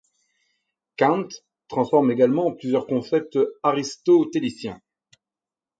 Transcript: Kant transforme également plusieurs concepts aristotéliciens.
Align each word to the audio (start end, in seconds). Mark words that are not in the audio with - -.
Kant 0.97 1.27
transforme 1.67 2.09
également 2.09 2.51
plusieurs 2.55 2.87
concepts 2.87 3.37
aristotéliciens. 3.61 4.81